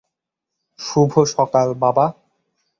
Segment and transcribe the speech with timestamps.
[0.79, 2.05] শুভ সকাল, বাবা।